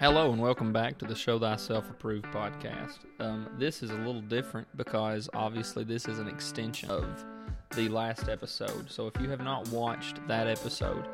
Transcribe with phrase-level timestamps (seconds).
[0.00, 3.00] Hello and welcome back to the Show Thyself Approved podcast.
[3.18, 7.22] Um, this is a little different because obviously this is an extension of
[7.76, 8.90] the last episode.
[8.90, 11.06] So if you have not watched that episode,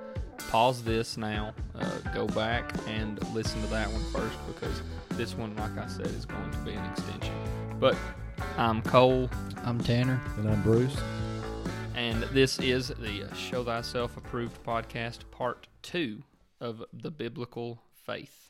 [0.50, 4.80] pause this now, uh, go back and listen to that one first because
[5.18, 7.34] this one, like I said, is going to be an extension.
[7.80, 7.96] But
[8.56, 9.28] I'm Cole,
[9.64, 10.20] I'm Tanner.
[10.36, 10.96] And I'm Bruce.
[11.96, 16.22] and this is the Show Thyself Approved podcast, part two
[16.60, 18.46] of the biblical faith.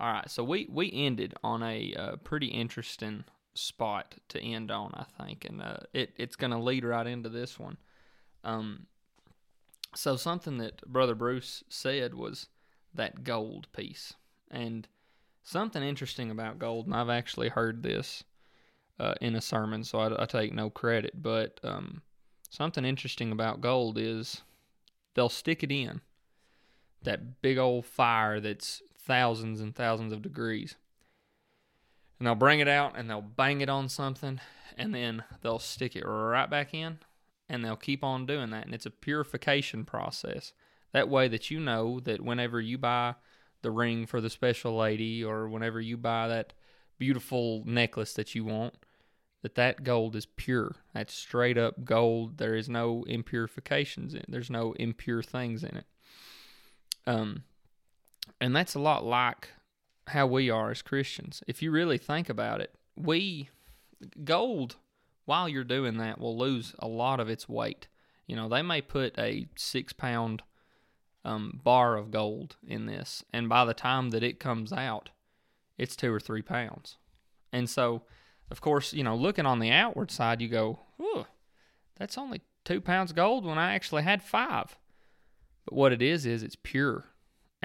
[0.00, 3.24] All right, so we we ended on a uh, pretty interesting
[3.54, 7.28] spot to end on, I think, and uh, it it's going to lead right into
[7.28, 7.76] this one.
[8.42, 8.86] Um,
[9.94, 12.48] so something that Brother Bruce said was
[12.92, 14.14] that gold piece,
[14.50, 14.88] and
[15.44, 18.24] something interesting about gold, and I've actually heard this
[18.98, 22.02] uh, in a sermon, so I, I take no credit, but um,
[22.50, 24.42] something interesting about gold is
[25.14, 26.00] they'll stick it in
[27.02, 30.76] that big old fire that's thousands and thousands of degrees.
[32.18, 34.40] And they'll bring it out and they'll bang it on something
[34.76, 36.98] and then they'll stick it right back in
[37.48, 38.64] and they'll keep on doing that.
[38.64, 40.52] And it's a purification process.
[40.92, 43.16] That way that you know that whenever you buy
[43.62, 46.52] the ring for the special lady or whenever you buy that
[46.98, 48.74] beautiful necklace that you want,
[49.42, 50.76] that that gold is pure.
[50.94, 52.38] That's straight up gold.
[52.38, 54.26] There is no impurifications in it.
[54.28, 55.84] There's no impure things in it.
[57.06, 57.42] Um,
[58.40, 59.50] and that's a lot like
[60.08, 61.42] how we are as Christians.
[61.46, 63.48] If you really think about it, we
[64.24, 64.76] gold
[65.24, 67.88] while you're doing that will lose a lot of its weight.
[68.26, 70.42] You know, they may put a six pound
[71.24, 75.10] um, bar of gold in this, and by the time that it comes out,
[75.78, 76.96] it's two or three pounds.
[77.52, 78.02] And so,
[78.50, 81.26] of course, you know, looking on the outward side, you go, "Whoa,
[81.96, 84.76] that's only two pounds gold when I actually had five.
[85.64, 87.04] But what it is is it's pure.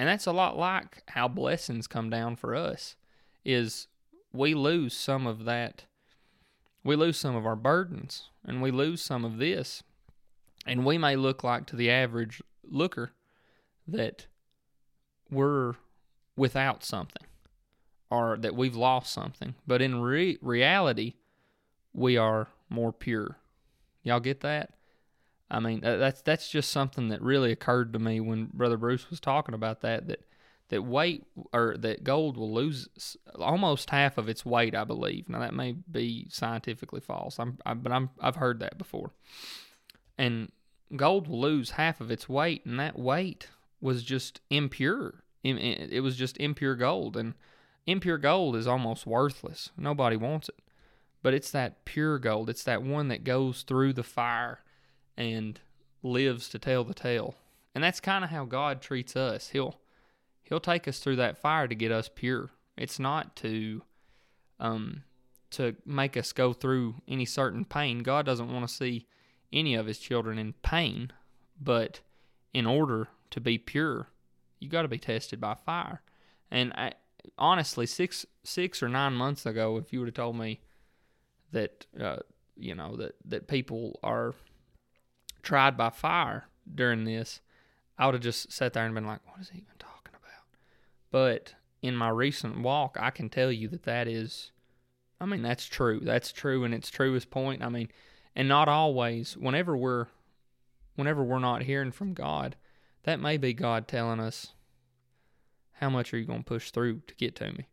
[0.00, 2.96] And that's a lot like how blessings come down for us
[3.44, 3.86] is
[4.32, 5.84] we lose some of that
[6.82, 9.82] we lose some of our burdens and we lose some of this.
[10.66, 13.12] And we may look like to the average looker
[13.86, 14.26] that
[15.30, 15.74] we're
[16.36, 17.26] without something
[18.10, 19.54] or that we've lost something.
[19.66, 21.14] But in re- reality,
[21.92, 23.36] we are more pure.
[24.02, 24.70] Y'all get that?
[25.50, 29.20] I mean, that's that's just something that really occurred to me when Brother Bruce was
[29.20, 30.06] talking about that.
[30.06, 30.20] That
[30.68, 35.28] that weight or that gold will lose almost half of its weight, I believe.
[35.28, 39.10] Now that may be scientifically false, I'm, I, but I'm I've heard that before.
[40.16, 40.52] And
[40.94, 43.48] gold will lose half of its weight, and that weight
[43.80, 45.24] was just impure.
[45.42, 47.34] It was just impure gold, and
[47.86, 49.70] impure gold is almost worthless.
[49.76, 50.58] Nobody wants it,
[51.22, 52.48] but it's that pure gold.
[52.48, 54.60] It's that one that goes through the fire
[55.20, 55.60] and
[56.02, 57.34] lives to tell the tale.
[57.74, 59.48] And that's kind of how God treats us.
[59.48, 59.78] He'll
[60.42, 62.50] he'll take us through that fire to get us pure.
[62.76, 63.82] It's not to
[64.58, 65.04] um
[65.50, 67.98] to make us go through any certain pain.
[67.98, 69.06] God doesn't want to see
[69.52, 71.12] any of his children in pain,
[71.60, 72.00] but
[72.54, 74.08] in order to be pure,
[74.58, 76.00] you got to be tested by fire.
[76.50, 76.94] And I,
[77.36, 80.60] honestly, six six or nine months ago, if you would have told me
[81.52, 82.20] that uh,
[82.56, 84.34] you know that that people are
[85.42, 87.40] tried by fire during this,
[87.98, 90.46] I would have just sat there and been like, "What is he even talking about?"
[91.10, 94.52] But in my recent walk, I can tell you that that is,
[95.20, 96.00] I mean, that's true.
[96.00, 97.62] That's true in its truest point.
[97.62, 97.88] I mean,
[98.34, 99.36] and not always.
[99.36, 100.06] Whenever we're,
[100.94, 102.56] whenever we're not hearing from God,
[103.02, 104.54] that may be God telling us,
[105.72, 107.68] "How much are you going to push through to get to me?"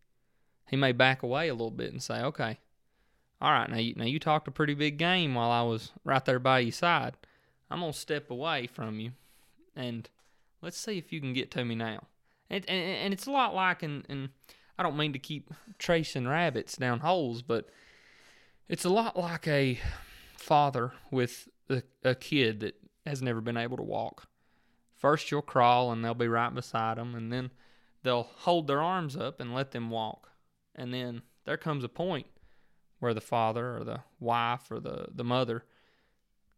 [0.69, 2.59] He may back away a little bit and say, "Okay,
[3.39, 6.23] all right, now you, now you talked a pretty big game while I was right
[6.25, 7.15] there by your side."
[7.69, 9.11] I'm gonna step away from you,
[9.75, 10.09] and
[10.61, 12.03] let's see if you can get to me now.
[12.49, 14.29] And and, and it's a lot like, and, and
[14.77, 17.69] I don't mean to keep tracing rabbits down holes, but
[18.69, 19.79] it's a lot like a
[20.35, 24.27] father with a, a kid that has never been able to walk.
[24.95, 27.51] First, you'll crawl, and they'll be right beside them, and then
[28.03, 30.29] they'll hold their arms up and let them walk.
[30.75, 32.27] And then there comes a point
[32.99, 35.65] where the father or the wife or the, the mother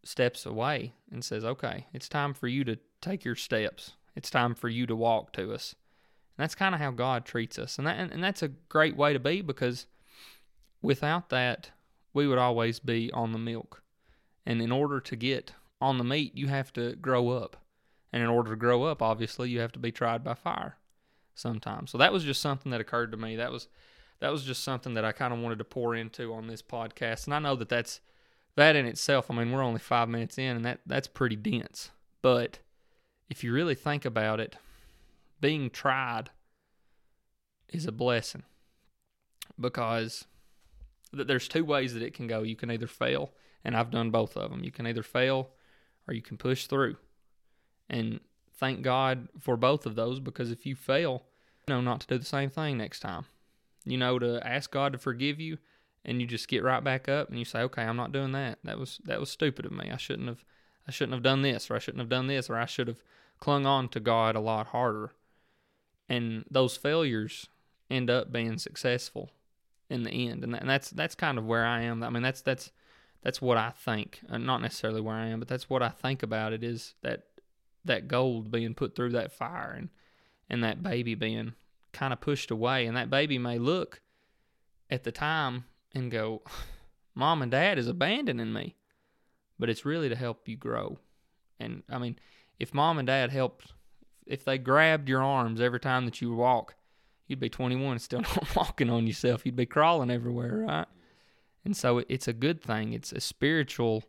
[0.02, 3.92] steps away and says, Okay, it's time for you to take your steps.
[4.16, 5.74] It's time for you to walk to us.
[6.36, 7.78] And that's kind of how God treats us.
[7.78, 9.86] And, that, and, and that's a great way to be because
[10.82, 11.70] without that,
[12.12, 13.82] we would always be on the milk.
[14.44, 17.56] And in order to get on the meat, you have to grow up.
[18.12, 20.76] And in order to grow up, obviously, you have to be tried by fire
[21.34, 21.90] sometimes.
[21.90, 23.36] So that was just something that occurred to me.
[23.36, 23.68] That was
[24.20, 27.24] that was just something that I kind of wanted to pour into on this podcast.
[27.24, 28.00] And I know that that's
[28.56, 29.30] that in itself.
[29.30, 31.90] I mean, we're only five minutes in, and that that's pretty dense.
[32.22, 32.58] But
[33.28, 34.56] if you really think about it,
[35.40, 36.30] being tried
[37.68, 38.42] is a blessing
[39.58, 40.24] because
[41.14, 42.42] th- there's two ways that it can go.
[42.42, 43.32] You can either fail,
[43.64, 44.64] and I've done both of them.
[44.64, 45.50] You can either fail
[46.08, 46.96] or you can push through.
[47.88, 48.20] And
[48.54, 51.24] thank God for both of those because if you fail,
[51.66, 53.24] you know not to do the same thing next time.
[53.84, 55.58] You know to ask God to forgive you
[56.04, 58.58] and you just get right back up and you say, "Okay, I'm not doing that.
[58.64, 59.90] That was that was stupid of me.
[59.90, 60.44] I shouldn't have
[60.88, 63.02] I shouldn't have done this or I shouldn't have done this or I should have
[63.38, 65.12] clung on to God a lot harder."
[66.08, 67.46] And those failures
[67.90, 69.30] end up being successful
[69.88, 70.44] in the end.
[70.44, 72.02] And, and that's that's kind of where I am.
[72.02, 72.70] I mean, that's that's
[73.22, 74.20] that's what I think.
[74.28, 77.24] Uh, not necessarily where I am, but that's what I think about it is that
[77.84, 79.88] that gold being put through that fire and
[80.48, 81.54] and that baby being
[81.92, 84.00] kind of pushed away and that baby may look
[84.90, 85.64] at the time
[85.94, 86.42] and go
[87.14, 88.76] mom and dad is abandoning me
[89.58, 90.98] but it's really to help you grow
[91.58, 92.18] and i mean
[92.58, 93.72] if mom and dad helped
[94.26, 96.74] if they grabbed your arms every time that you walk
[97.26, 100.86] you'd be 21 and still not walking on yourself you'd be crawling everywhere right
[101.64, 104.04] and so it's a good thing it's a spiritual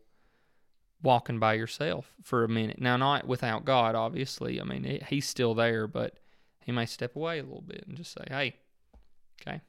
[1.03, 2.79] walking by yourself for a minute.
[2.79, 4.61] Now, not without God, obviously.
[4.61, 6.17] I mean, He's still there, but
[6.63, 8.55] He may step away a little bit and just say, "Hey,
[9.41, 9.61] okay,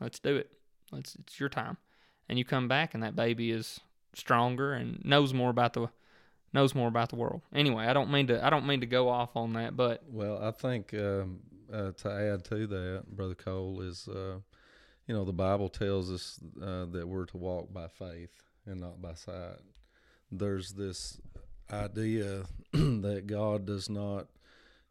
[0.00, 0.52] let's do it.
[0.92, 1.76] Let's it's your time."
[2.28, 3.80] And you come back, and that baby is
[4.14, 5.88] stronger and knows more about the
[6.52, 7.42] knows more about the world.
[7.54, 10.42] Anyway, I don't mean to I don't mean to go off on that, but well,
[10.42, 11.40] I think um,
[11.72, 14.08] uh, to add to that, brother Cole is.
[14.08, 14.38] Uh,
[15.08, 19.00] you know, the Bible tells us uh, that we're to walk by faith and not
[19.00, 19.60] by sight
[20.30, 21.20] there's this
[21.72, 22.42] idea
[22.72, 24.26] that God does not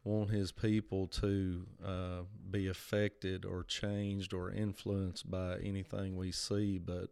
[0.06, 6.78] want his people to uh, be affected or changed or influenced by anything we see,
[6.78, 7.10] but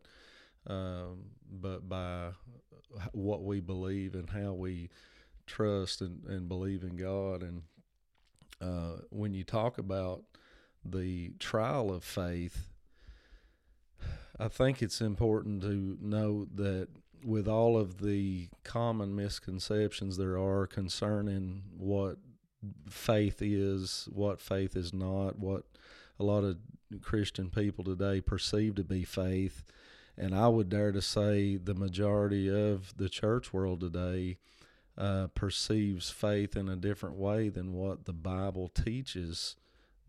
[0.68, 2.30] um, but by
[3.12, 4.90] what we believe and how we
[5.46, 7.42] trust and, and believe in God.
[7.44, 7.64] And
[8.62, 10.24] uh, when you talk about
[10.86, 12.70] the trial of faith,
[14.40, 16.88] I think it's important to note that
[17.26, 22.18] with all of the common misconceptions there are concerning what
[22.90, 25.64] faith is, what faith is not, what
[26.20, 26.58] a lot of
[27.02, 29.64] Christian people today perceive to be faith,
[30.18, 34.38] and I would dare to say the majority of the church world today
[34.98, 39.56] uh, perceives faith in a different way than what the Bible teaches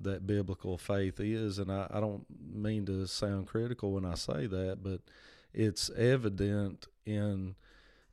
[0.01, 1.59] that biblical faith is.
[1.59, 5.01] And I, I don't mean to sound critical when I say that, but
[5.55, 7.55] it's evident in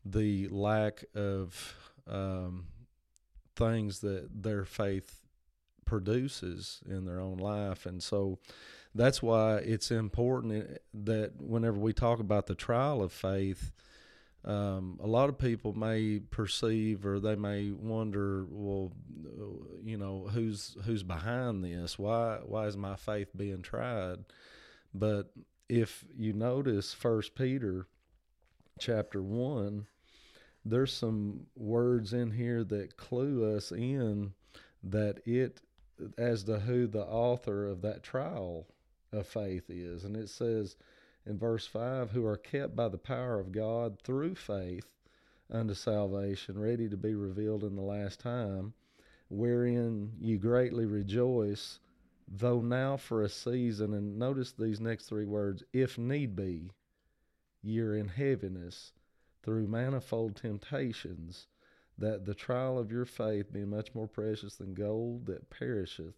[0.06, 1.76] the lack of
[2.08, 2.68] um,
[3.56, 5.22] things that their faith
[5.86, 7.86] produces in their own life.
[7.86, 8.40] And so
[8.96, 13.72] that's why it's important that whenever we talk about the trial of faith,
[14.44, 18.92] um, a lot of people may perceive or they may wonder, well,
[19.84, 22.00] you know, who's who's behind this?
[22.00, 24.20] Why why is my faith being tried?
[24.94, 25.32] But
[25.70, 27.86] if you notice First Peter
[28.80, 29.86] chapter one,
[30.64, 34.34] there's some words in here that clue us in
[34.84, 35.62] that it
[36.18, 38.68] as to who the author of that trial
[39.12, 40.04] of faith is.
[40.04, 40.76] And it says
[41.26, 44.94] in verse 5 who are kept by the power of God through faith
[45.50, 48.74] unto salvation, ready to be revealed in the last time,
[49.30, 51.80] wherein ye greatly rejoice,
[52.28, 56.72] though now for a season, and notice these next three words, if need be,
[57.62, 58.94] you're in heaviness
[59.44, 61.48] through manifold temptations,
[61.98, 66.16] that the trial of your faith, being much more precious than gold that perisheth,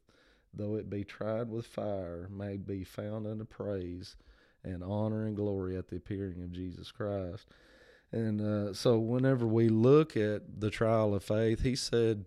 [0.53, 4.15] though it be tried with fire, may be found unto praise
[4.63, 7.47] and honor and glory at the appearing of Jesus Christ.
[8.11, 12.25] And uh, so, whenever we look at the trial of faith, he said,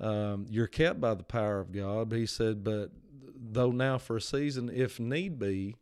[0.00, 2.12] um, You're kept by the power of God.
[2.12, 2.92] He said, But
[3.34, 5.76] though now for a season, if need be,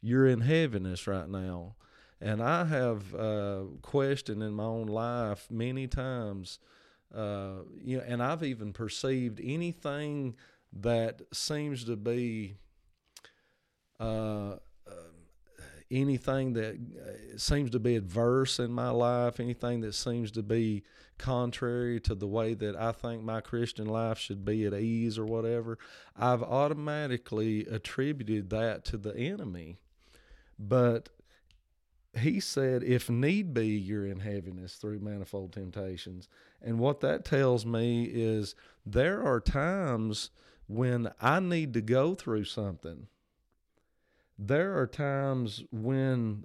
[0.00, 1.75] you're in heaviness right now.
[2.20, 6.58] And I have uh, questioned in my own life many times,
[7.14, 10.36] uh, you know, and I've even perceived anything
[10.72, 12.56] that seems to be
[14.00, 14.56] uh,
[14.86, 14.92] uh
[15.90, 20.82] anything that uh, seems to be adverse in my life, anything that seems to be
[21.18, 25.24] contrary to the way that I think my Christian life should be at ease or
[25.24, 25.78] whatever,
[26.16, 29.76] I've automatically attributed that to the enemy.
[30.58, 31.10] But
[32.18, 36.28] he said, if need be, you're in heaviness through manifold temptations.
[36.62, 38.54] And what that tells me is
[38.84, 40.30] there are times
[40.68, 43.08] when I need to go through something.
[44.38, 46.44] There are times when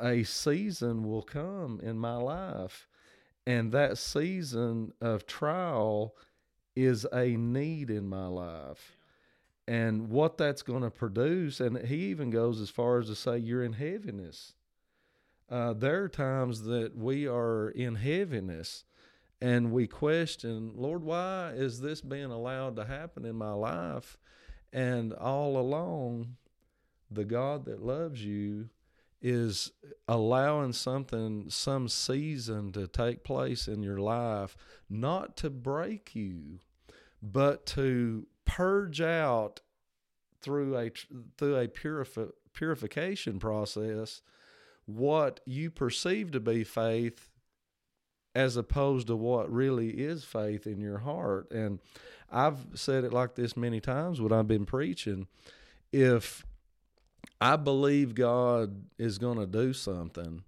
[0.00, 2.88] a season will come in my life,
[3.46, 6.14] and that season of trial
[6.76, 8.96] is a need in my life.
[9.68, 11.60] and what that's going to produce.
[11.60, 14.54] And he even goes as far as to say, You're in heaviness.
[15.50, 18.84] Uh, there are times that we are in heaviness
[19.40, 24.16] and we question, Lord, why is this being allowed to happen in my life?
[24.72, 26.36] And all along,
[27.10, 28.68] the God that loves you
[29.20, 29.72] is
[30.06, 34.56] allowing something, some season to take place in your life,
[34.88, 36.60] not to break you,
[37.22, 39.60] but to purge out
[40.40, 40.90] through a
[41.36, 44.22] through a purifi- purification process
[44.96, 47.30] what you perceive to be faith
[48.34, 51.50] as opposed to what really is faith in your heart.
[51.50, 51.80] And
[52.30, 55.26] I've said it like this many times when I've been preaching.
[55.92, 56.44] If
[57.40, 60.44] I believe God is going to do something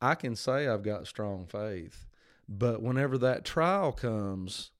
[0.00, 2.06] I can say I've got strong faith.
[2.48, 4.70] But whenever that trial comes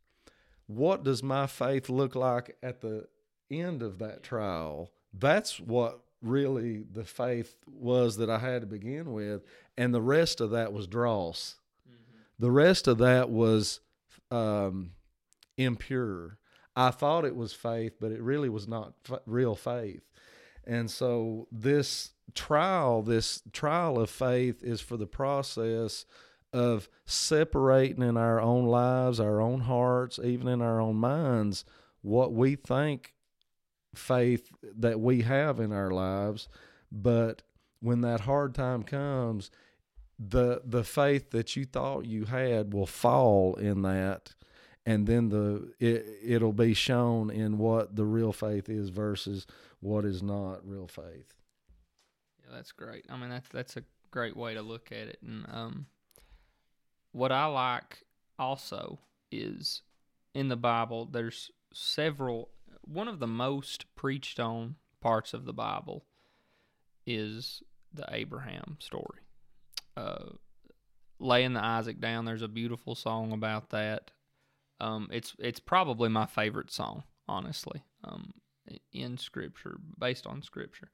[0.69, 3.07] what does my faith look like at the
[3.51, 4.91] end of that trial?
[5.13, 9.43] That's what really the faith was that I had to begin with.
[9.77, 11.57] And the rest of that was dross.
[11.89, 12.19] Mm-hmm.
[12.39, 13.81] The rest of that was
[14.31, 14.93] um,
[15.57, 16.39] impure.
[16.75, 20.03] I thought it was faith, but it really was not f- real faith.
[20.67, 26.05] And so this trial, this trial of faith is for the process
[26.53, 31.65] of separating in our own lives, our own hearts, even in our own minds,
[32.03, 33.15] what we think
[33.97, 36.49] faith that we have in our lives.
[36.91, 37.43] But
[37.81, 39.51] when that hard time comes,
[40.19, 44.35] the the faith that you thought you had will fall in that
[44.87, 49.47] and then the it, it'll be shown in what the real faith is versus
[49.81, 51.35] what is not real faith
[52.41, 55.45] yeah that's great i mean that's that's a great way to look at it and
[55.53, 55.87] um
[57.17, 58.05] what I like
[58.39, 58.99] also
[59.33, 59.81] is
[60.35, 62.51] in the Bible, there's several,
[62.87, 66.05] one of the most preached on parts of the Bible
[67.07, 67.63] is
[67.93, 69.21] the Abraham story.
[69.97, 70.31] Uh,
[71.19, 74.11] laying the Isaac down, there's a beautiful song about that.
[74.81, 78.33] Um, it's it's probably my favorite song, honestly, um,
[78.93, 80.91] in Scripture, based on Scripture.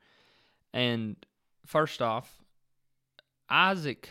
[0.73, 1.17] And
[1.67, 2.39] first off,
[3.49, 4.11] Isaac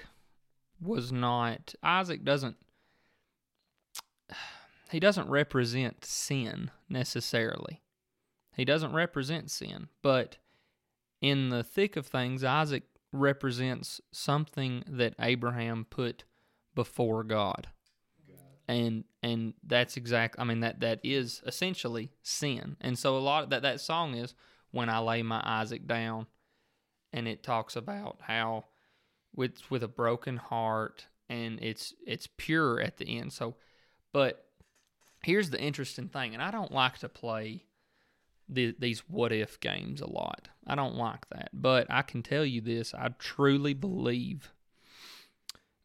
[0.81, 2.57] was not Isaac doesn't
[4.91, 7.81] he doesn't represent sin necessarily.
[8.55, 10.37] He doesn't represent sin, but
[11.21, 12.83] in the thick of things Isaac
[13.13, 16.23] represents something that Abraham put
[16.75, 17.67] before God.
[18.67, 22.77] And and that's exact I mean that that is essentially sin.
[22.81, 24.33] And so a lot of that that song is
[24.71, 26.27] when I lay my Isaac down
[27.11, 28.65] and it talks about how
[29.35, 33.33] with with a broken heart and it's it's pure at the end.
[33.33, 33.55] So
[34.13, 34.50] but
[35.23, 37.65] here's the interesting thing and I don't like to play
[38.49, 40.49] the, these what if games a lot.
[40.67, 41.49] I don't like that.
[41.53, 44.51] But I can tell you this, I truly believe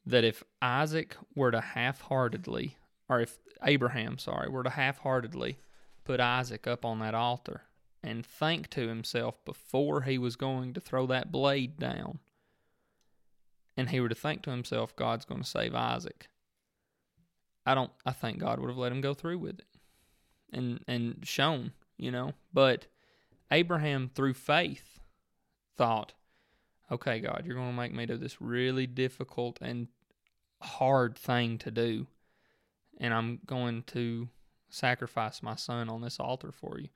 [0.04, 2.76] that if Isaac were to half-heartedly
[3.08, 5.58] or if Abraham, sorry, were to half-heartedly
[6.04, 7.62] put Isaac up on that altar
[8.02, 12.18] and think to himself before he was going to throw that blade down
[13.76, 16.28] and he were to think to himself, God's going to save Isaac,
[17.66, 17.90] I don't.
[18.06, 19.66] I think God would have let him go through with it,
[20.52, 22.32] and and shown, you know.
[22.52, 22.86] But
[23.50, 25.00] Abraham, through faith,
[25.76, 26.14] thought,
[26.90, 29.88] okay, God, you're going to make me do this really difficult and
[30.62, 32.06] hard thing to do,
[32.98, 34.28] and I'm going to
[34.68, 36.88] sacrifice my son on this altar for you.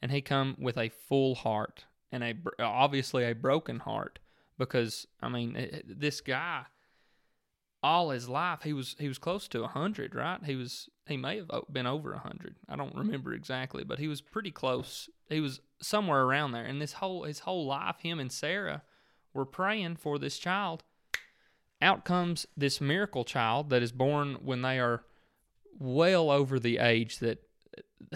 [0.00, 4.18] And he come with a full heart and a obviously a broken heart
[4.58, 6.66] because I mean this guy
[7.82, 10.42] all his life he was he was close to a hundred right?
[10.44, 12.56] He was he may have been over a hundred.
[12.68, 15.08] I don't remember exactly but he was pretty close.
[15.28, 16.64] He was somewhere around there.
[16.64, 18.82] And this whole his whole life him and Sarah
[19.32, 20.82] were praying for this child.
[21.80, 25.04] Out comes this miracle child that is born when they are
[25.78, 27.38] well over the age that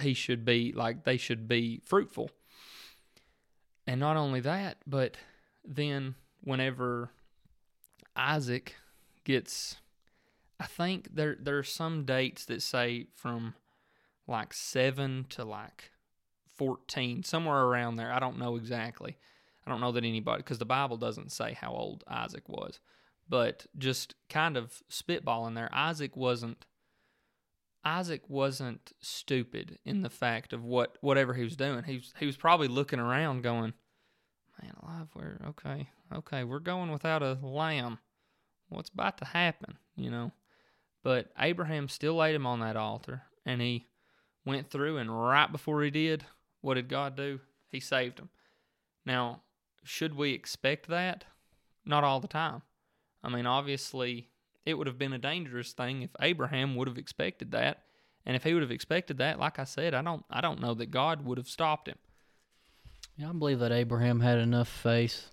[0.00, 2.31] he should be like they should be fruitful.
[3.87, 5.16] And not only that but
[5.64, 7.11] then whenever
[8.16, 8.75] Isaac
[9.25, 9.76] gets
[10.61, 13.55] I think there there are some dates that say from
[14.29, 15.91] like 7 to like
[16.57, 18.12] 14 somewhere around there.
[18.12, 19.19] I don't know exactly.
[19.67, 22.81] I don't know that anybody because the Bible doesn't say how old Isaac was.
[23.29, 26.67] But just kind of spitballing there Isaac wasn't
[27.85, 31.85] Isaac wasn't stupid in the fact of what whatever he was doing.
[31.85, 33.73] He was he was probably looking around going
[34.61, 37.99] man alive we're okay okay, we're going without a lamb.
[38.73, 40.33] What's about to happen, you know?
[41.02, 43.87] But Abraham still laid him on that altar, and he
[44.45, 46.25] went through, and right before he did,
[46.61, 47.41] what did God do?
[47.71, 48.29] He saved him.
[49.05, 49.41] Now,
[49.85, 51.25] should we expect that?
[51.85, 52.62] Not all the time.
[53.25, 54.29] I mean, obviously,
[54.64, 57.83] it would have been a dangerous thing if Abraham would have expected that.
[58.25, 60.75] And if he would have expected that, like I said, I don't I don't know
[60.75, 61.99] that God would have stopped him.
[63.17, 65.26] Yeah, I believe that Abraham had enough faith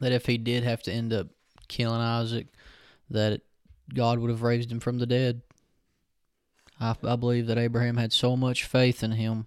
[0.00, 1.28] that if he did have to end up
[1.70, 2.48] killing Isaac,
[3.08, 3.40] that
[3.94, 5.40] God would have raised him from the dead.
[6.78, 9.46] I, I believe that Abraham had so much faith in him,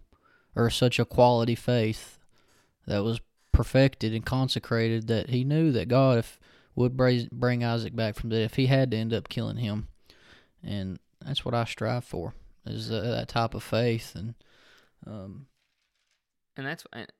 [0.55, 2.17] or such a quality faith
[2.87, 6.39] that was perfected and consecrated that he knew that God if
[6.75, 9.89] would bring, Isaac back from if he had to end up killing him,
[10.63, 12.33] and that's what I strive for
[12.65, 14.35] is uh, that type of faith and
[15.05, 15.47] um,
[16.55, 17.11] and that's and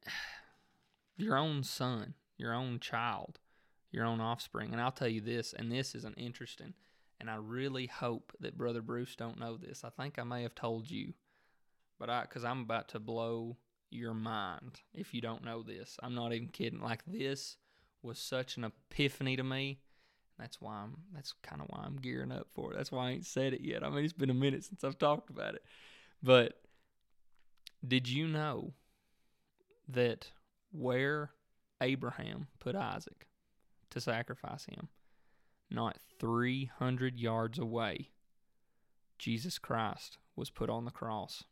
[1.17, 3.39] your own son, your own child,
[3.93, 4.73] your own offspring.
[4.73, 6.73] And I'll tell you this, and this is an interesting,
[7.19, 9.83] and I really hope that Brother Bruce don't know this.
[9.83, 11.13] I think I may have told you,
[11.99, 13.57] but I because I'm about to blow
[13.91, 15.97] your mind if you don't know this.
[16.01, 16.81] I'm not even kidding.
[16.81, 17.55] Like this
[18.01, 19.79] was such an epiphany to me.
[20.39, 20.97] That's why I'm.
[21.13, 22.77] That's kind of why I'm gearing up for it.
[22.77, 23.83] That's why I ain't said it yet.
[23.83, 25.63] I mean, it's been a minute since I've talked about it.
[26.21, 26.59] But
[27.87, 28.73] did you know
[29.87, 30.31] that
[30.71, 31.31] where
[31.79, 33.27] Abraham put Isaac
[33.93, 34.89] to sacrifice him,
[35.69, 38.09] not 300 yards away,
[39.17, 41.43] Jesus Christ was put on the cross.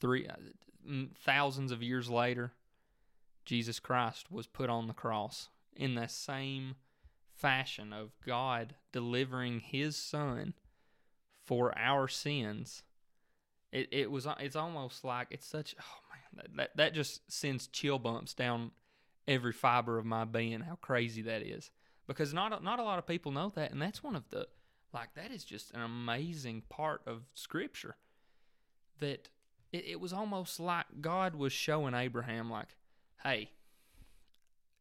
[0.00, 0.34] Three uh,
[1.14, 2.52] thousands of years later,
[3.44, 6.76] Jesus Christ was put on the cross in the same
[7.34, 10.54] fashion of God delivering his son
[11.44, 12.82] for our sins.
[13.70, 17.98] It it was it's almost like it's such oh man that that just sends chill
[17.98, 18.72] bumps down
[19.28, 21.70] every fiber of my being how crazy that is
[22.06, 24.46] because not not a lot of people know that and that's one of the
[24.92, 27.96] like that is just an amazing part of scripture
[28.98, 29.28] that
[29.72, 32.76] it, it was almost like God was showing Abraham like
[33.22, 33.50] hey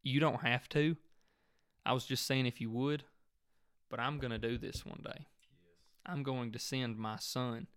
[0.04, 0.98] you don't have to
[1.86, 3.04] I was just saying if you would,
[3.90, 5.26] but I'm going to do this one day.
[6.06, 7.68] I'm going to send my son,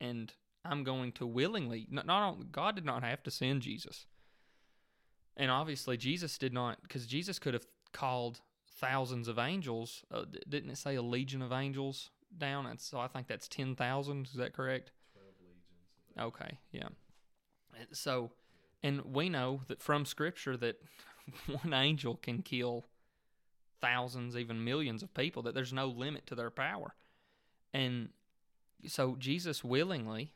[0.00, 0.32] and
[0.64, 1.86] I'm going to willingly.
[1.90, 4.06] Not, not God did not have to send Jesus,
[5.36, 8.40] and obviously Jesus did not, because Jesus could have called
[8.80, 10.04] thousands of angels.
[10.10, 12.66] Uh, didn't it say a legion of angels down?
[12.66, 14.26] And so I think that's ten thousand.
[14.26, 14.92] Is that correct?
[15.14, 16.34] 12 legions.
[16.34, 16.88] Okay, yeah.
[17.92, 18.30] So,
[18.82, 20.80] and we know that from Scripture that
[21.62, 22.84] one angel can kill
[23.80, 26.94] thousands, even millions of people, that there's no limit to their power.
[27.74, 28.10] And
[28.86, 30.32] so Jesus willingly,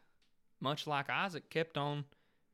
[0.61, 2.05] much like Isaac, kept on,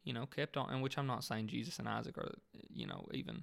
[0.06, 2.32] you know, kept on, and which I'm not saying Jesus and Isaac are,
[2.72, 3.42] you know, even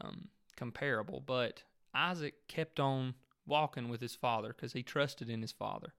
[0.00, 1.62] um, comparable, but
[1.94, 3.14] Isaac kept on
[3.46, 5.94] walking with his father because he trusted in his father.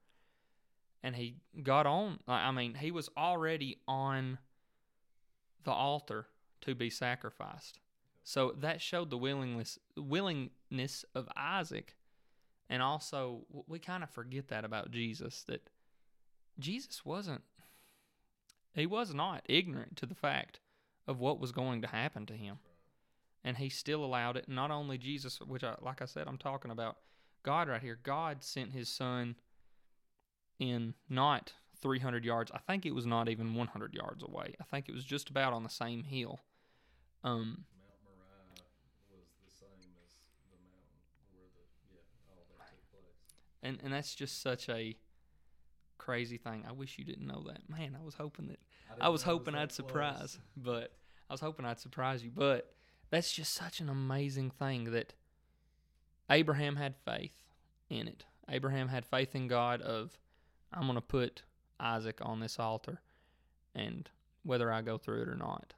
[1.02, 4.38] And he got on, I mean, he was already on
[5.64, 6.28] the altar
[6.62, 7.80] to be sacrificed.
[8.24, 11.96] So that showed the willingness willingness of Isaac,
[12.70, 15.70] and also we kind of forget that about Jesus that
[16.58, 17.44] Jesus wasn't
[18.76, 20.60] he was not ignorant to the fact
[21.08, 22.58] of what was going to happen to him,
[23.44, 24.50] and he still allowed it.
[24.50, 26.98] Not only Jesus, which I like I said, I'm talking about
[27.46, 28.00] God right here.
[28.02, 29.36] God sent His Son
[30.60, 32.52] in not 300 yards.
[32.52, 34.56] I think it was not even 100 yards away.
[34.60, 36.40] I think it was just about on the same hill.
[37.24, 37.66] Um,
[43.62, 44.96] and and that's just such a
[46.06, 46.64] crazy thing.
[46.68, 47.68] I wish you didn't know that.
[47.68, 48.60] Man, I was hoping that
[49.02, 50.94] I, I was hoping I'd surprise, but
[51.30, 52.30] I was hoping I'd surprise you.
[52.34, 52.72] But
[53.10, 55.14] that's just such an amazing thing that
[56.30, 57.34] Abraham had faith
[57.90, 58.26] in it.
[58.48, 60.20] Abraham had faith in God of
[60.72, 61.42] I'm going to put
[61.80, 63.02] Isaac on this altar
[63.74, 64.08] and
[64.44, 65.74] whether I go through it or not,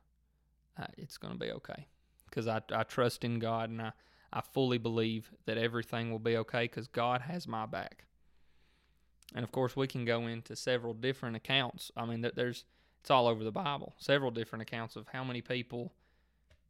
[0.78, 1.88] uh, it's going to be okay
[2.30, 3.92] because I, I trust in God and I,
[4.34, 8.04] I fully believe that everything will be okay because God has my back.
[9.36, 11.92] And of course, we can go into several different accounts.
[11.96, 12.66] I mean, there's
[13.02, 13.94] it's all over the Bible.
[13.98, 15.94] Several different accounts of how many people,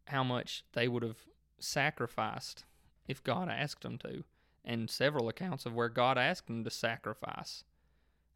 [0.05, 1.17] how much they would have
[1.59, 2.65] sacrificed
[3.07, 4.23] if God asked them to,
[4.65, 7.63] and several accounts of where God asked them to sacrifice.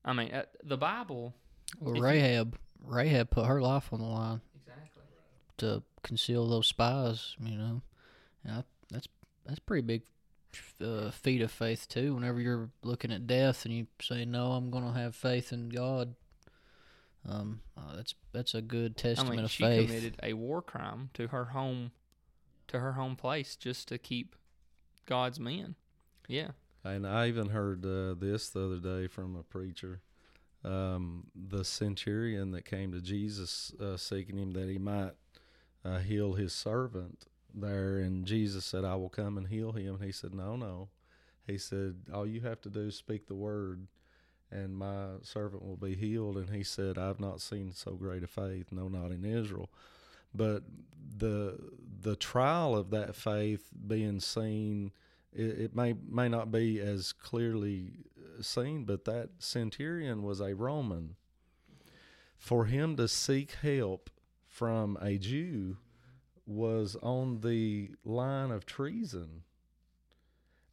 [0.04, 1.36] I mean, uh, the Bible.
[1.80, 4.42] Well, Rahab, you, Rahab put her life on the line.
[4.56, 5.04] Exactly.
[5.58, 7.82] To conceal those spies, you know.
[8.44, 9.08] And I that's
[9.46, 10.04] that's pretty big
[10.84, 12.16] uh, feat of faith too.
[12.16, 15.70] Whenever you're looking at death and you say, "No, I'm going to have faith in
[15.70, 16.16] God,"
[17.28, 19.82] um, uh, that's that's a good testament I mean, of she faith.
[19.82, 21.92] She committed a war crime to her home,
[22.68, 24.36] to her home place, just to keep
[25.06, 25.76] God's men.
[26.28, 26.52] Yeah.
[26.84, 30.02] And I even heard uh, this the other day from a preacher.
[30.64, 35.14] um, the centurion that came to Jesus uh, seeking him that he might
[35.84, 40.04] uh, heal his servant there, and Jesus said, "I will come and heal him." And
[40.04, 40.90] he said, "No, no."
[41.46, 43.88] He said, "All you have to do is speak the word."
[44.54, 46.36] And my servant will be healed.
[46.36, 49.70] And he said, I've not seen so great a faith, no, not in Israel
[50.34, 50.64] but
[51.18, 51.58] the
[52.02, 54.92] the trial of that faith being seen
[55.34, 60.56] it, it, may may not be as clearly uh, seen but that centurion was a
[60.56, 61.16] roman
[62.38, 64.10] for him to seek help
[64.48, 65.78] from a jew
[66.56, 69.44] was on the line of treason.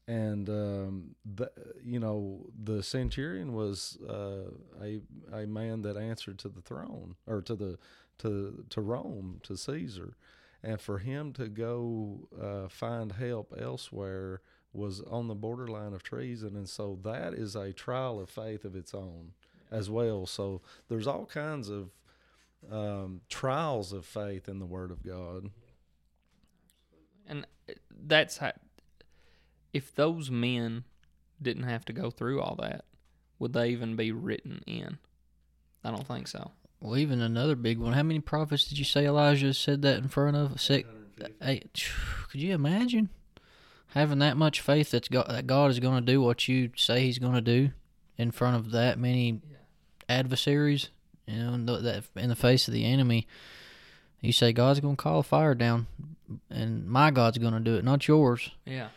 [0.07, 1.51] And um, the,
[1.85, 4.51] you know the centurion was uh,
[4.83, 7.79] a a man that answered to the throne or to the
[8.19, 10.17] to to Rome to Caesar,
[10.63, 14.41] and for him to go uh, find help elsewhere
[14.73, 18.75] was on the borderline of treason, and so that is a trial of faith of
[18.75, 19.33] its own
[19.71, 20.25] as well.
[20.25, 21.91] So there's all kinds of
[22.71, 25.51] um, trials of faith in the Word of God,
[27.29, 27.75] and uh,
[28.07, 28.53] that's how.
[29.73, 30.85] If those men
[31.41, 32.85] didn't have to go through all that,
[33.39, 34.99] would they even be written in?
[35.85, 36.53] I don't think so.
[36.81, 37.93] Well, even another big one.
[37.93, 40.61] How many prophets did you say Elijah said that in front of?
[40.61, 40.89] Six.
[41.43, 41.91] Eight.
[42.31, 43.09] Could you imagine
[43.89, 47.03] having that much faith that God, that God is going to do what you say
[47.03, 47.71] He's going to do
[48.17, 49.41] in front of that many
[50.09, 50.91] adversaries?
[51.27, 53.27] You know, in the, that in the face of the enemy,
[54.21, 55.87] you say God's going to call a fire down,
[56.51, 58.51] and my God's going to do it, not yours.
[58.65, 58.89] Yeah.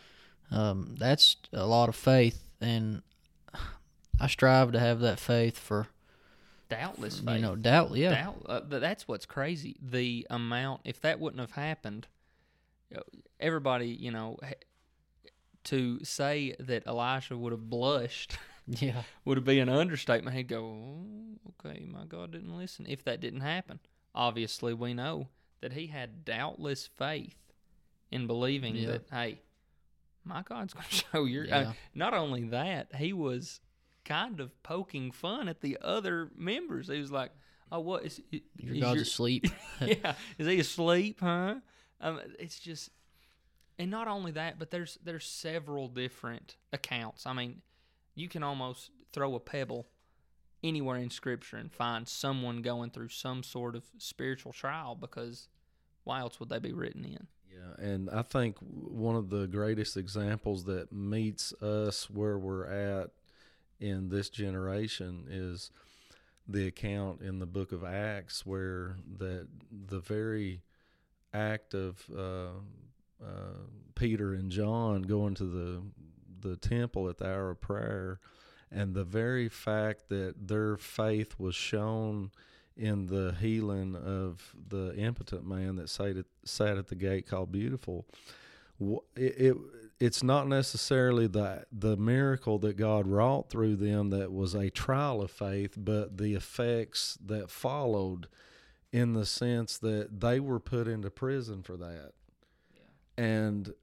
[0.50, 3.02] Um, that's a lot of faith, and
[4.20, 5.88] I strive to have that faith for
[6.68, 7.36] doubtless faith.
[7.36, 7.94] You know, doubt.
[7.94, 8.42] Yeah, doubt.
[8.46, 9.76] Uh, that's what's crazy.
[9.80, 10.82] The amount.
[10.84, 12.06] If that wouldn't have happened,
[13.40, 14.38] everybody, you know,
[15.64, 18.38] to say that Elisha would have blushed.
[18.68, 20.36] Yeah, would be an understatement.
[20.36, 21.04] He'd go, oh,
[21.66, 23.80] "Okay, my God didn't listen." If that didn't happen,
[24.14, 25.28] obviously we know
[25.60, 27.36] that he had doubtless faith
[28.10, 28.86] in believing Yeah.
[28.92, 29.40] that, hey,
[30.24, 31.44] my God's going to show your.
[31.44, 31.58] Yeah.
[31.58, 33.60] Uh, not only that, he was
[34.04, 36.88] kind of poking fun at the other members.
[36.88, 37.30] He was like,
[37.70, 39.46] "Oh, what is, is your God's your- asleep.
[39.80, 41.18] yeah, is he asleep?
[41.20, 41.56] Huh?
[42.00, 42.90] Um, it's just,
[43.78, 47.26] and not only that, but there's there's several different accounts.
[47.26, 47.62] I mean,
[48.14, 49.86] you can almost throw a pebble
[50.62, 55.48] anywhere in Scripture and find someone going through some sort of spiritual trial because
[56.04, 57.26] why else would they be written in?
[57.52, 63.10] Yeah, and I think one of the greatest examples that meets us where we're at
[63.78, 65.70] in this generation is
[66.48, 70.62] the account in the book of Acts where that the very
[71.34, 72.50] act of uh,
[73.22, 73.58] uh,
[73.94, 75.82] Peter and John going to the
[76.40, 78.18] the temple at the hour of prayer,
[78.74, 82.30] and the very fact that their faith was shown
[82.76, 87.52] in the healing of the impotent man that sat at, sat at the gate called
[87.52, 88.06] Beautiful.
[89.14, 89.56] It, it
[90.00, 95.22] it's not necessarily the the miracle that God wrought through them that was a trial
[95.22, 98.26] of faith, but the effects that followed,
[98.90, 102.12] in the sense that they were put into prison for that,
[103.16, 103.74] and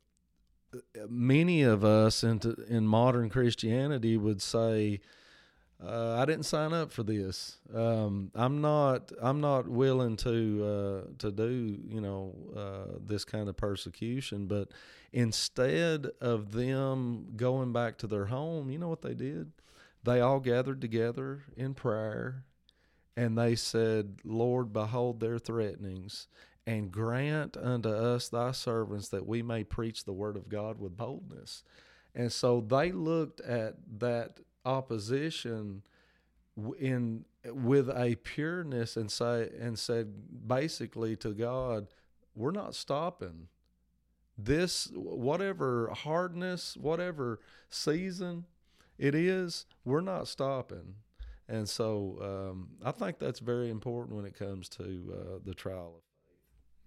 [1.10, 5.01] many of us into in modern Christianity would say,
[5.84, 7.58] uh, "I didn't sign up for this.
[7.73, 9.12] Um, I'm not.
[9.21, 14.69] I'm not willing to uh, to do you know uh, this kind of persecution." But
[15.12, 19.51] instead of them going back to their home, you know what they did?
[20.03, 22.43] They all gathered together in prayer,
[23.17, 26.27] and they said, "Lord, behold their threatenings."
[26.69, 30.95] And grant unto us thy servants that we may preach the word of God with
[30.95, 31.63] boldness.
[32.13, 35.82] And so they looked at that opposition
[36.79, 40.13] in with a pureness and say and said
[40.47, 41.88] basically to God,
[42.36, 43.47] we're not stopping.
[44.38, 48.45] This whatever hardness, whatever season
[48.99, 50.93] it is, we're not stopping.
[51.47, 54.84] And so um, I think that's very important when it comes to
[55.17, 56.03] uh, the trial.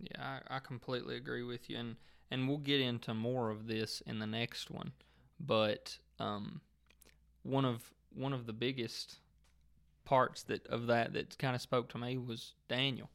[0.03, 1.97] Yeah, I, I completely agree with you, and
[2.31, 4.93] and we'll get into more of this in the next one.
[5.39, 6.61] But um,
[7.43, 7.83] one of
[8.15, 9.19] one of the biggest
[10.05, 13.11] parts that of that that kind of spoke to me was Daniel.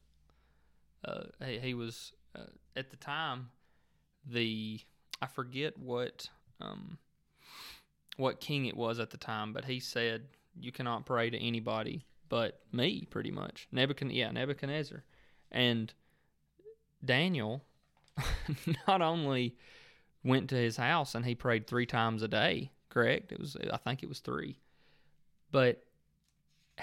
[1.04, 3.50] Uh, he, he was uh, at the time
[4.26, 4.80] the
[5.20, 6.28] I forget what
[6.60, 6.98] um,
[8.16, 10.22] what king it was at the time, but he said
[10.58, 13.68] you cannot pray to anybody but me, pretty much.
[13.72, 15.02] Nebuchadnezzar, yeah, Nebuchadnezzar,
[15.50, 15.92] and
[17.04, 17.64] Daniel
[18.88, 19.56] not only
[20.24, 23.32] went to his house and he prayed three times a day, correct?
[23.32, 24.58] It was I think it was three.
[25.50, 25.84] But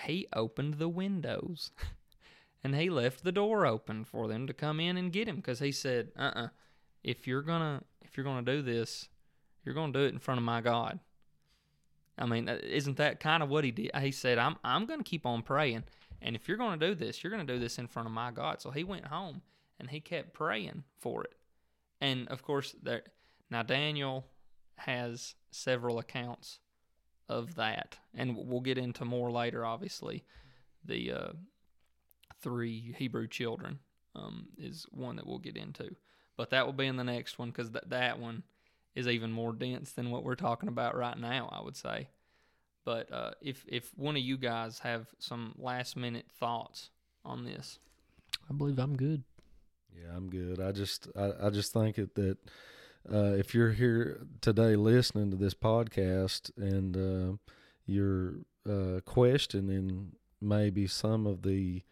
[0.03, 1.71] he opened the windows
[2.63, 5.59] and he left the door open for them to come in and get him because
[5.59, 6.47] he said, "Uh, uh
[7.03, 9.09] if you're gonna if you're gonna do this,
[9.63, 10.99] you're gonna do it in front of my God."
[12.17, 13.91] I mean, isn't that kind of what he did?
[13.97, 15.83] He said, "I'm I'm gonna keep on praying,
[16.21, 18.61] and if you're gonna do this, you're gonna do this in front of my God."
[18.61, 19.41] So he went home
[19.79, 21.35] and he kept praying for it,
[22.01, 23.03] and of course, there
[23.49, 24.25] now Daniel
[24.77, 26.59] has several accounts
[27.29, 29.65] of that, and we'll get into more later.
[29.65, 30.23] Obviously,
[30.83, 31.31] the uh,
[32.41, 33.79] three Hebrew children
[34.15, 35.95] um, is one that we'll get into,
[36.37, 38.43] but that will be in the next one because that that one
[38.93, 41.49] is even more dense than what we're talking about right now.
[41.51, 42.09] I would say,
[42.83, 46.89] but uh, if if one of you guys have some last minute thoughts
[47.23, 47.79] on this,
[48.49, 49.23] I believe I'm good.
[49.95, 50.59] Yeah, I'm good.
[50.59, 52.37] I just I, I just think it, that
[53.11, 57.37] uh, if you're here today listening to this podcast and uh,
[57.85, 58.35] you're
[58.69, 61.83] uh, questioning maybe some of the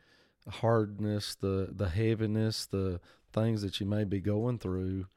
[0.50, 3.00] hardness, the the heaviness, the
[3.34, 5.08] things that you may be going through,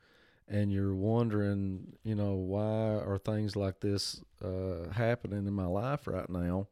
[0.48, 6.06] and you're wondering, you know, why are things like this uh, happening in my life
[6.06, 6.68] right now?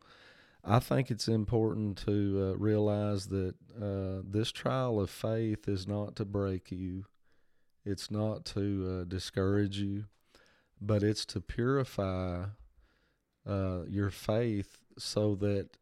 [0.67, 6.17] I think it's important to uh, realize that uh, this trial of faith is not
[6.17, 7.05] to break you.
[7.85, 10.05] It's not to uh, discourage you,
[10.81, 12.45] but it's to purify
[13.47, 15.77] uh, your faith so that,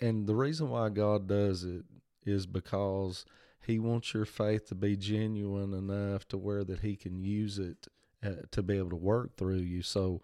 [0.00, 1.84] and the reason why God does it
[2.26, 3.24] is because
[3.66, 7.86] He wants your faith to be genuine enough to where that He can use it
[8.22, 9.80] uh, to be able to work through you.
[9.80, 10.20] So,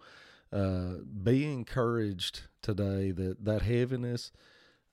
[0.51, 4.31] uh, be encouraged today that that heaviness,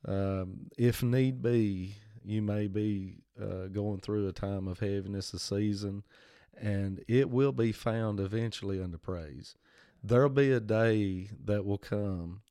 [0.06, 5.38] um, if need be, you may be uh, going through a time of heaviness, a
[5.38, 6.04] season,
[6.56, 9.56] and it will be found eventually under praise.
[10.02, 12.42] There'll be a day that will come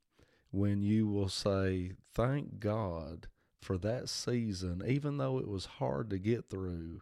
[0.51, 3.27] when you will say, Thank God
[3.61, 7.01] for that season, even though it was hard to get through,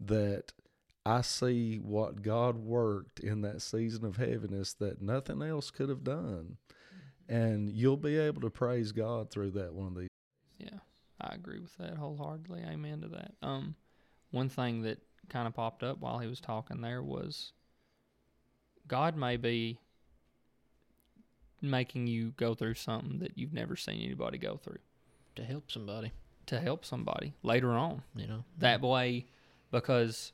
[0.00, 0.52] that
[1.06, 6.02] I see what God worked in that season of heaviness that nothing else could have
[6.02, 6.56] done.
[7.28, 10.08] And you'll be able to praise God through that one of these.
[10.58, 10.78] yeah,
[11.20, 12.62] I agree with that wholeheartedly.
[12.68, 13.32] Amen to that.
[13.40, 13.76] Um,
[14.32, 17.52] one thing that kind of popped up while he was talking there was
[18.88, 19.78] God may be
[21.62, 24.78] making you go through something that you've never seen anybody go through
[25.36, 26.12] To help somebody,
[26.46, 28.02] to help somebody later on.
[28.16, 28.44] you know.
[28.58, 29.26] That way,
[29.70, 30.32] because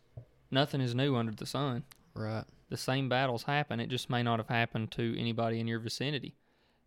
[0.52, 1.84] nothing is new under the sun.
[2.14, 2.44] Right.
[2.68, 3.80] The same battles happen.
[3.80, 6.34] It just may not have happened to anybody in your vicinity.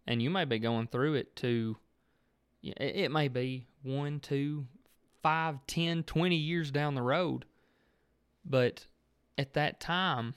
[0.07, 1.77] And you may be going through it to,
[2.61, 4.67] it it may be one, two,
[5.21, 7.45] five, ten, twenty years down the road.
[8.45, 8.85] But
[9.37, 10.35] at that time,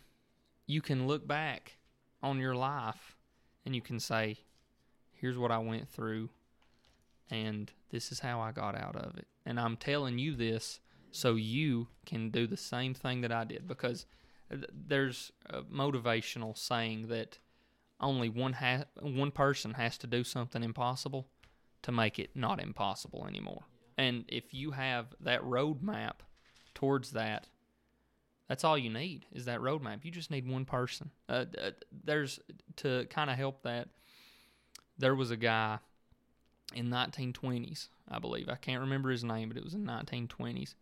[0.67, 1.77] you can look back
[2.23, 3.17] on your life
[3.65, 4.39] and you can say,
[5.13, 6.31] here's what I went through,
[7.31, 9.27] and this is how I got out of it.
[9.45, 10.81] And I'm telling you this
[11.19, 14.07] so you can do the same thing that I did because
[14.73, 17.39] there's a motivational saying that
[18.01, 21.27] only one ha- one person has to do something impossible
[21.83, 23.63] to make it not impossible anymore.
[23.97, 26.21] And if you have that roadmap
[26.73, 27.49] towards that,
[28.49, 30.05] that's all you need is that roadmap.
[30.05, 31.11] You just need one person.
[31.29, 31.71] Uh, uh,
[32.05, 32.39] there's
[32.77, 33.89] to kind of help that.
[34.97, 35.79] There was a guy
[36.75, 38.49] in 1920s, I believe.
[38.49, 40.75] I can't remember his name, but it was in 1920s,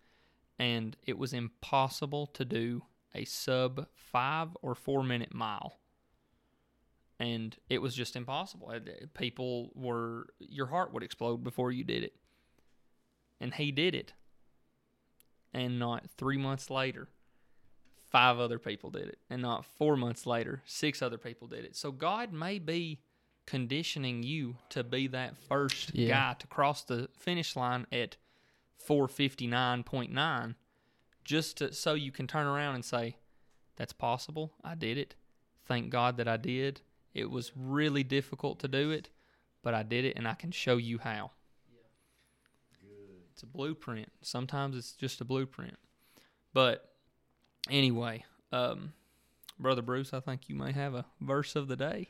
[0.58, 2.82] and it was impossible to do
[3.14, 5.78] a sub five or four minute mile.
[7.18, 8.72] And it was just impossible.
[9.14, 12.14] People were, your heart would explode before you did it.
[13.40, 14.12] And he did it.
[15.54, 17.08] And not three months later,
[18.10, 19.18] five other people did it.
[19.30, 21.74] And not four months later, six other people did it.
[21.74, 23.00] So God may be
[23.46, 26.08] conditioning you to be that first Yeah.
[26.08, 28.16] guy to cross the finish line at
[28.84, 30.54] 459.9
[31.24, 33.16] just to, so you can turn around and say,
[33.76, 34.52] That's possible.
[34.64, 35.14] I did it.
[35.64, 36.82] Thank God that I did.
[37.12, 39.10] It was really difficult to do it,
[39.62, 41.32] but I did it and I can show you how.
[43.32, 44.10] It's a blueprint.
[44.22, 45.76] Sometimes it's just a blueprint.
[46.54, 46.90] But
[47.68, 48.94] anyway, um,
[49.58, 52.08] Brother Bruce, I think you may have a verse of the day.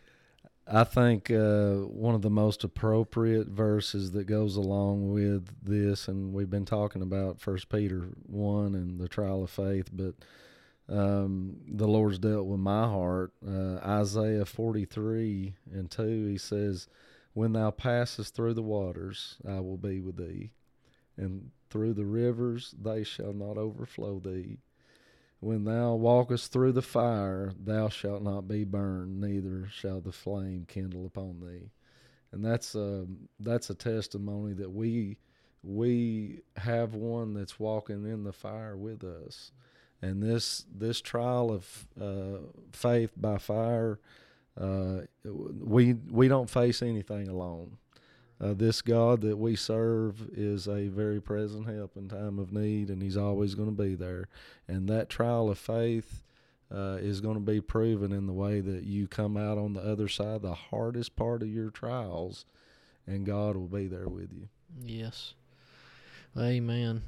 [0.69, 6.33] I think uh, one of the most appropriate verses that goes along with this, and
[6.33, 10.15] we've been talking about First Peter one and the trial of faith, but
[10.89, 13.33] um, the Lord's dealt with my heart.
[13.47, 16.89] Uh, Isaiah forty three and two, He says,
[17.33, 20.51] "When thou passest through the waters, I will be with thee,
[21.17, 24.59] and through the rivers, they shall not overflow thee."
[25.47, 30.67] When thou walkest through the fire, thou shalt not be burned, neither shall the flame
[30.67, 31.71] kindle upon thee.
[32.33, 33.07] and that's a
[33.41, 35.19] that's a testimony that we
[35.63, 39.53] we have one that's walking in the fire with us,
[40.03, 42.41] and this this trial of uh,
[42.73, 44.01] faith by fire,
[44.61, 47.79] uh, we we don't face anything alone.
[48.41, 52.91] Uh, this God that we serve is a very present help in time of need,
[52.91, 54.29] and He's always going to be there.
[54.69, 56.23] And that trial of faith
[56.75, 59.81] uh, is going to be proven in the way that you come out on the
[59.81, 62.45] other side, the hardest part of your trials,
[63.07, 64.49] and God will be there with you.
[64.85, 65.35] Yes.
[66.39, 67.03] Amen.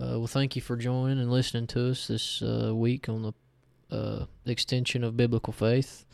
[0.00, 3.96] Uh, well, thank you for joining and listening to us this uh, week on the
[3.96, 6.04] uh, extension of biblical faith.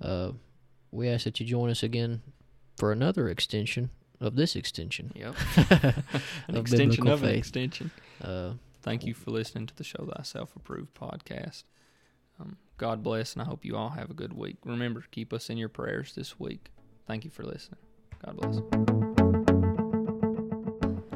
[0.00, 0.32] Uh,
[0.92, 2.22] we ask that you join us again
[2.78, 5.12] for another extension of this extension.
[5.14, 5.34] Yep.
[5.56, 6.04] Of
[6.48, 7.90] An extension biblical of an extension.
[8.22, 11.64] Uh, Thank you for listening to the Show Thyself Approved podcast.
[12.40, 14.56] Um, God bless, and I hope you all have a good week.
[14.64, 16.70] Remember, to keep us in your prayers this week.
[17.06, 17.80] Thank you for listening.
[18.24, 18.60] God bless.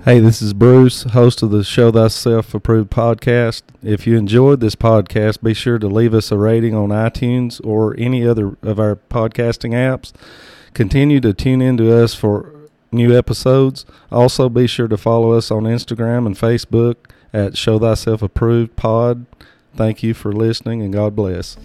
[0.05, 3.63] Hey, this is Bruce, host of the Show Thyself Approved podcast.
[3.83, 7.95] If you enjoyed this podcast, be sure to leave us a rating on iTunes or
[7.97, 10.13] any other of our podcasting apps.
[10.75, 12.55] Continue to tune in to us for
[12.91, 13.85] new episodes.
[14.11, 16.97] Also, be sure to follow us on Instagram and Facebook
[17.33, 19.27] at Show Thyself Approved Pod.
[19.75, 21.57] Thank you for listening and God bless.